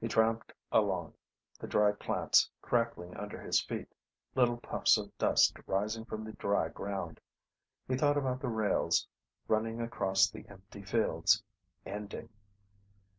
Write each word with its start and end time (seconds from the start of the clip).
He 0.00 0.08
tramped 0.08 0.54
along, 0.72 1.12
the 1.60 1.66
dry 1.66 1.92
plants 1.92 2.48
crackling 2.62 3.14
under 3.18 3.38
his 3.38 3.60
feet, 3.60 3.94
little 4.34 4.56
puffs 4.56 4.96
of 4.96 5.12
dust 5.18 5.58
rising 5.66 6.06
from 6.06 6.24
the 6.24 6.32
dry 6.32 6.68
ground. 6.70 7.20
He 7.86 7.94
thought 7.94 8.16
about 8.16 8.40
the 8.40 8.48
rails, 8.48 9.06
running 9.46 9.82
across 9.82 10.30
the 10.30 10.48
empty 10.48 10.80
fields, 10.80 11.42
ending 11.84 12.30